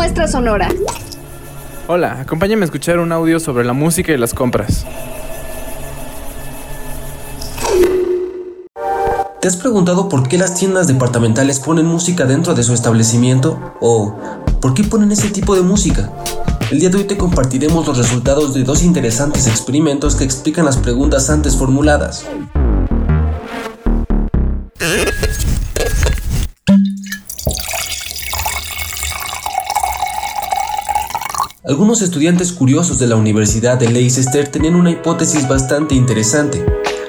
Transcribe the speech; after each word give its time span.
Muestra 0.00 0.26
sonora. 0.26 0.70
Hola, 1.86 2.22
acompáñame 2.22 2.62
a 2.62 2.64
escuchar 2.64 2.98
un 3.00 3.12
audio 3.12 3.38
sobre 3.38 3.66
la 3.66 3.74
música 3.74 4.12
y 4.12 4.16
las 4.16 4.32
compras. 4.32 4.86
¿Te 9.42 9.46
has 9.46 9.56
preguntado 9.56 10.08
por 10.08 10.26
qué 10.26 10.38
las 10.38 10.54
tiendas 10.54 10.86
departamentales 10.86 11.60
ponen 11.60 11.84
música 11.84 12.24
dentro 12.24 12.54
de 12.54 12.62
su 12.62 12.72
establecimiento? 12.72 13.74
¿O 13.82 14.16
por 14.62 14.72
qué 14.72 14.84
ponen 14.84 15.12
ese 15.12 15.28
tipo 15.28 15.54
de 15.54 15.60
música? 15.60 16.10
El 16.70 16.80
día 16.80 16.88
de 16.88 16.96
hoy 16.96 17.04
te 17.04 17.18
compartiremos 17.18 17.86
los 17.86 17.98
resultados 17.98 18.54
de 18.54 18.64
dos 18.64 18.82
interesantes 18.82 19.46
experimentos 19.48 20.16
que 20.16 20.24
explican 20.24 20.64
las 20.64 20.78
preguntas 20.78 21.28
antes 21.28 21.56
formuladas. 21.56 22.24
Algunos 31.70 32.02
estudiantes 32.02 32.50
curiosos 32.50 32.98
de 32.98 33.06
la 33.06 33.14
Universidad 33.14 33.78
de 33.78 33.88
Leicester 33.88 34.48
tenían 34.48 34.74
una 34.74 34.90
hipótesis 34.90 35.46
bastante 35.46 35.94
interesante, 35.94 36.66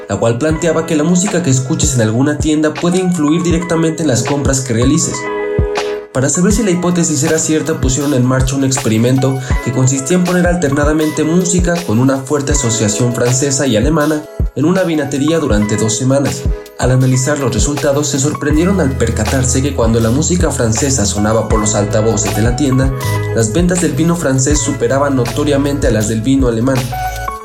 la 0.07 0.17
cual 0.17 0.37
planteaba 0.37 0.85
que 0.85 0.95
la 0.95 1.03
música 1.03 1.41
que 1.41 1.49
escuches 1.49 1.95
en 1.95 2.01
alguna 2.01 2.37
tienda 2.37 2.71
puede 2.71 2.99
influir 2.99 3.41
directamente 3.41 4.03
en 4.03 4.07
las 4.07 4.21
compras 4.21 4.61
que 4.61 4.73
realices. 4.73 5.15
Para 6.13 6.29
saber 6.29 6.53
si 6.53 6.61
la 6.61 6.69
hipótesis 6.69 7.23
era 7.23 7.39
cierta, 7.39 7.81
pusieron 7.81 8.13
en 8.13 8.23
marcha 8.23 8.55
un 8.55 8.63
experimento 8.63 9.35
que 9.65 9.71
consistía 9.71 10.17
en 10.17 10.25
poner 10.25 10.45
alternadamente 10.45 11.23
música 11.23 11.73
con 11.87 11.97
una 11.97 12.17
fuerte 12.17 12.51
asociación 12.51 13.15
francesa 13.15 13.65
y 13.65 13.77
alemana 13.77 14.21
en 14.55 14.65
una 14.65 14.83
vinatería 14.83 15.39
durante 15.39 15.75
dos 15.75 15.97
semanas. 15.97 16.43
Al 16.81 16.89
analizar 16.89 17.37
los 17.37 17.53
resultados 17.53 18.07
se 18.07 18.19
sorprendieron 18.19 18.81
al 18.81 18.97
percatarse 18.97 19.61
que 19.61 19.75
cuando 19.75 19.99
la 19.99 20.09
música 20.09 20.49
francesa 20.49 21.05
sonaba 21.05 21.47
por 21.47 21.59
los 21.59 21.75
altavoces 21.75 22.35
de 22.35 22.41
la 22.41 22.55
tienda, 22.55 22.91
las 23.35 23.53
ventas 23.53 23.81
del 23.81 23.91
vino 23.91 24.15
francés 24.15 24.57
superaban 24.57 25.15
notoriamente 25.15 25.85
a 25.85 25.91
las 25.91 26.07
del 26.07 26.21
vino 26.21 26.47
alemán. 26.47 26.77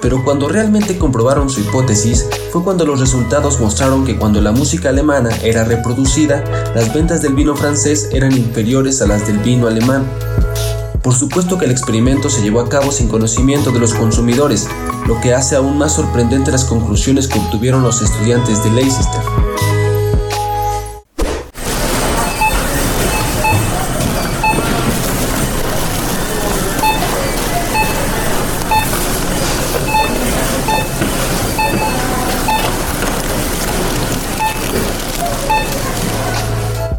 Pero 0.01 0.25
cuando 0.25 0.49
realmente 0.49 0.97
comprobaron 0.97 1.51
su 1.51 1.61
hipótesis 1.61 2.27
fue 2.51 2.65
cuando 2.65 2.87
los 2.87 2.99
resultados 2.99 3.61
mostraron 3.61 4.07
que 4.07 4.17
cuando 4.17 4.41
la 4.41 4.53
música 4.53 4.89
alemana 4.89 5.29
era 5.43 5.65
reproducida, 5.65 6.43
las 6.75 6.95
ventas 6.95 7.21
del 7.21 7.35
vino 7.35 7.55
francés 7.55 8.09
eran 8.13 8.33
inferiores 8.33 9.03
a 9.03 9.07
las 9.07 9.27
del 9.27 9.37
vino 9.41 9.67
alemán. 9.67 10.07
Por 11.07 11.15
supuesto 11.15 11.57
que 11.57 11.67
el 11.67 11.71
experimento 11.71 12.29
se 12.29 12.43
llevó 12.43 12.59
a 12.59 12.69
cabo 12.69 12.91
sin 12.91 13.07
conocimiento 13.07 13.71
de 13.71 13.79
los 13.79 13.95
consumidores, 13.95 14.67
lo 15.07 15.21
que 15.21 15.35
hace 15.35 15.55
aún 15.55 15.79
más 15.79 15.93
sorprendente 15.93 16.51
las 16.51 16.65
conclusiones 16.65 17.29
que 17.29 17.39
obtuvieron 17.39 17.85
los 17.85 18.03
estudiantes 18.03 18.65
de 18.65 18.71
Leicester. 18.73 19.21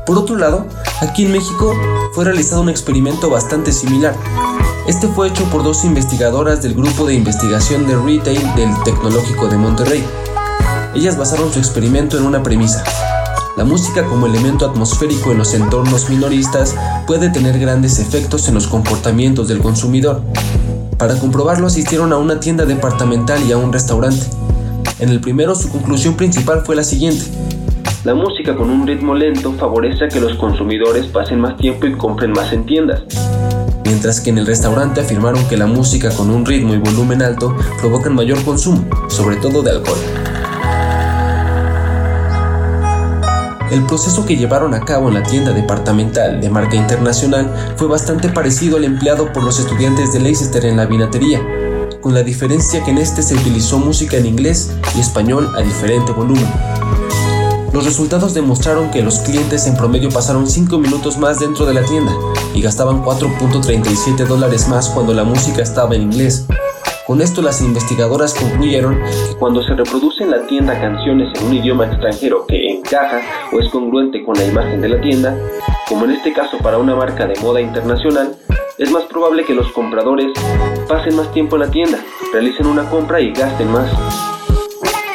Por 0.06 0.18
otro 0.18 0.38
lado, 0.38 0.66
aquí 1.02 1.26
en 1.26 1.32
México 1.32 1.74
fue 2.14 2.26
realizado 2.26 2.62
un 2.62 2.70
experimento 2.70 3.30
bastante 3.30 3.72
similar. 3.72 4.16
Este 4.88 5.08
fue 5.08 5.28
hecho 5.28 5.44
por 5.46 5.64
dos 5.64 5.84
investigadoras 5.84 6.62
del 6.62 6.74
Grupo 6.74 7.06
de 7.06 7.14
Investigación 7.14 7.88
de 7.88 7.96
Retail 7.96 8.56
del 8.56 8.70
Tecnológico 8.84 9.48
de 9.48 9.58
Monterrey. 9.58 10.04
Ellas 10.96 11.18
basaron 11.18 11.52
su 11.52 11.60
experimento 11.60 12.18
en 12.18 12.26
una 12.26 12.42
premisa. 12.42 12.84
La 13.58 13.64
música 13.64 14.06
como 14.06 14.28
elemento 14.28 14.66
atmosférico 14.66 15.32
en 15.32 15.40
los 15.40 15.54
entornos 15.54 16.10
minoristas 16.10 16.76
puede 17.06 17.30
tener 17.30 17.60
grandes 17.60 18.00
efectos 18.00 18.48
en 18.48 18.54
los 18.54 18.68
comportamientos 18.68 19.48
del 19.48 19.60
consumidor. 19.60 20.22
Para 20.98 21.20
comprobarlo 21.20 21.68
asistieron 21.68 22.14
a 22.14 22.18
una 22.18 22.40
tienda 22.40 22.66
departamental 22.66 23.44
y 23.48 23.52
a 23.52 23.58
un 23.58 23.74
restaurante. 23.74 24.26
En 25.00 25.10
el 25.10 25.22
primero 25.22 25.54
su 25.54 25.70
conclusión 25.70 26.16
principal 26.16 26.64
fue 26.66 26.76
la 26.76 26.84
siguiente. 26.84 27.26
La 28.08 28.16
música 28.16 28.56
con 28.56 28.70
un 28.70 28.88
ritmo 28.88 29.14
lento 29.14 29.52
favorece 29.52 30.06
a 30.06 30.08
que 30.08 30.22
los 30.22 30.36
consumidores 30.36 31.08
pasen 31.08 31.42
más 31.42 31.58
tiempo 31.58 31.88
y 31.88 31.92
compren 31.92 32.32
más 32.32 32.54
en 32.54 32.66
tiendas. 32.66 33.02
Mientras 33.84 34.22
que 34.22 34.30
en 34.30 34.38
el 34.38 34.48
restaurante 34.48 35.02
afirmaron 35.02 35.46
que 35.50 35.58
la 35.58 35.68
música 35.68 36.10
con 36.16 36.30
un 36.30 36.46
ritmo 36.46 36.74
y 36.74 36.78
volumen 36.78 37.22
alto 37.22 37.54
provocan 37.82 38.16
mayor 38.16 38.42
consumo, 38.46 38.86
sobre 39.10 39.36
todo 39.36 39.62
de 39.62 39.72
alcohol. 39.72 39.98
El 43.72 43.86
proceso 43.86 44.26
que 44.26 44.38
llevaron 44.38 44.74
a 44.74 44.86
cabo 44.86 45.10
en 45.10 45.16
la 45.16 45.24
tienda 45.24 45.52
departamental 45.52 46.40
de 46.40 46.50
marca 46.50 46.78
internacional 46.78 47.54
fue 47.76 47.90
bastante 47.90 48.30
parecido 48.30 48.78
al 48.78 48.86
empleado 48.86 49.34
por 49.34 49.44
los 49.44 49.60
estudiantes 49.60 50.14
de 50.14 50.22
Leicester 50.22 50.64
en 50.66 50.78
la 50.78 50.86
vinatería, 50.86 51.42
con 52.00 52.14
la 52.14 52.24
diferencia 52.24 52.82
que 52.86 52.92
en 52.92 53.00
este 53.00 53.22
se 53.22 53.36
utilizó 53.36 53.80
música 53.80 54.16
en 54.16 54.28
inglés 54.28 54.74
y 54.96 55.02
español 55.02 55.52
a 55.58 55.62
diferente 55.62 56.14
volumen. 56.14 56.48
Los 57.78 57.86
resultados 57.86 58.34
demostraron 58.34 58.90
que 58.90 59.04
los 59.04 59.20
clientes 59.20 59.68
en 59.68 59.78
promedio 59.78 60.10
pasaron 60.10 60.48
5 60.48 60.80
minutos 60.80 61.20
más 61.20 61.40
dentro 61.40 61.64
de 61.68 61.76
la 61.76 61.86
tienda 61.86 62.12
y 62.56 62.60
gastaban 62.64 63.04
4.37 63.04 64.26
dólares 64.26 64.68
más 64.68 64.90
cuando 64.90 65.14
la 65.14 65.24
música 65.24 65.62
estaba 65.62 65.94
en 65.94 66.02
inglés. 66.02 66.48
Con 67.06 67.22
esto 67.22 67.44
las 67.44 67.62
investigadoras 67.62 68.34
concluyeron 68.34 68.96
que 68.96 69.36
cuando 69.38 69.62
se 69.62 69.76
reproduce 69.76 70.24
en 70.24 70.32
la 70.32 70.48
tienda 70.48 70.82
canciones 70.82 71.30
en 71.40 71.46
un 71.46 71.54
idioma 71.54 71.86
extranjero 71.86 72.48
que 72.48 72.68
encaja 72.68 73.22
o 73.54 73.60
es 73.60 73.70
congruente 73.70 74.26
con 74.26 74.36
la 74.36 74.46
imagen 74.46 74.82
de 74.82 74.90
la 74.90 75.00
tienda, 75.00 75.38
como 75.88 76.06
en 76.06 76.14
este 76.14 76.34
caso 76.34 76.58
para 76.58 76.80
una 76.80 76.96
marca 76.96 77.28
de 77.28 77.40
moda 77.42 77.62
internacional, 77.62 78.36
es 78.80 78.90
más 78.90 79.04
probable 79.04 79.46
que 79.46 79.54
los 79.54 79.72
compradores 79.72 80.34
pasen 80.90 81.16
más 81.16 81.32
tiempo 81.32 81.58
en 81.58 81.62
la 81.62 81.70
tienda, 81.70 82.00
realicen 82.34 82.66
una 82.66 82.90
compra 82.90 83.22
y 83.22 83.34
gasten 83.34 83.72
más. 83.72 84.37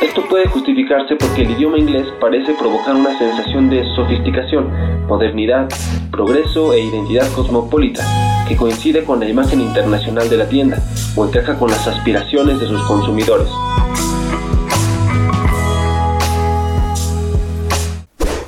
Esto 0.03 0.29
puede 0.29 0.49
justificarse 0.49 1.15
porque 1.15 1.43
el 1.43 1.53
idioma 1.53 1.79
inglés 1.79 2.09
parece 2.21 2.55
provocar 2.55 2.97
una 2.97 3.17
sensación 3.17 3.71
de 3.71 3.85
sofisticación, 3.95 4.69
modernidad, 5.07 5.69
progreso 6.11 6.73
e 6.73 6.81
identidad 6.81 7.31
cosmopolita, 7.37 8.05
que 8.49 8.57
coincide 8.57 9.05
con 9.05 9.21
la 9.21 9.29
imagen 9.29 9.61
internacional 9.61 10.29
de 10.29 10.37
la 10.39 10.49
tienda 10.49 10.83
o 11.15 11.25
encaja 11.25 11.57
con 11.57 11.71
las 11.71 11.87
aspiraciones 11.87 12.59
de 12.59 12.67
sus 12.67 12.83
consumidores. 12.83 13.49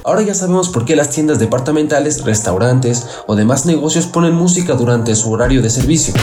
Ahora 0.03 0.23
ya 0.23 0.35
sabemos 0.35 0.71
por 0.71 0.85
qué 0.85 0.97
las 0.97 1.11
tiendas 1.11 1.39
departamentales, 1.39 2.25
restaurantes 2.25 3.23
o 3.29 3.37
demás 3.37 3.65
negocios 3.65 4.07
ponen 4.07 4.35
música 4.35 4.75
durante 4.75 5.15
su 5.15 5.31
horario 5.31 5.63
de 5.63 5.71
servicio, 5.71 6.15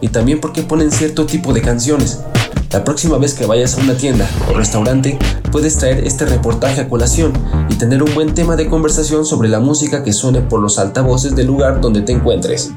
y 0.00 0.08
también 0.08 0.40
por 0.40 0.54
qué 0.54 0.62
ponen 0.62 0.90
cierto 0.90 1.26
tipo 1.26 1.52
de 1.52 1.60
canciones, 1.60 2.24
la 2.70 2.84
próxima 2.84 3.16
vez 3.18 3.34
que 3.34 3.46
vayas 3.46 3.78
a 3.78 3.80
una 3.80 3.96
tienda 3.96 4.28
o 4.50 4.54
restaurante, 4.54 5.18
puedes 5.50 5.78
traer 5.78 6.04
este 6.04 6.26
reportaje 6.26 6.80
a 6.80 6.88
colación 6.88 7.32
y 7.68 7.76
tener 7.76 8.02
un 8.02 8.14
buen 8.14 8.34
tema 8.34 8.56
de 8.56 8.68
conversación 8.68 9.24
sobre 9.24 9.48
la 9.48 9.60
música 9.60 10.02
que 10.02 10.12
suene 10.12 10.40
por 10.40 10.60
los 10.60 10.78
altavoces 10.78 11.34
del 11.34 11.46
lugar 11.46 11.80
donde 11.80 12.02
te 12.02 12.12
encuentres. 12.12 12.72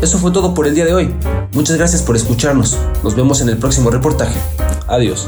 Eso 0.00 0.18
fue 0.18 0.30
todo 0.30 0.54
por 0.54 0.66
el 0.66 0.74
día 0.74 0.84
de 0.84 0.94
hoy. 0.94 1.14
Muchas 1.52 1.76
gracias 1.76 2.02
por 2.02 2.16
escucharnos. 2.16 2.78
Nos 3.02 3.16
vemos 3.16 3.40
en 3.40 3.48
el 3.48 3.58
próximo 3.58 3.90
reportaje. 3.90 4.38
Adiós. 4.86 5.26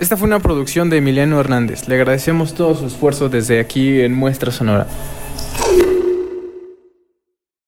Esta 0.00 0.16
fue 0.16 0.28
una 0.28 0.38
producción 0.38 0.90
de 0.90 0.98
Emiliano 0.98 1.40
Hernández. 1.40 1.88
Le 1.88 1.94
agradecemos 1.94 2.52
todo 2.54 2.74
su 2.74 2.86
esfuerzo 2.86 3.30
desde 3.30 3.58
aquí 3.58 4.02
en 4.02 4.12
Muestra 4.12 4.52
Sonora. 4.52 4.86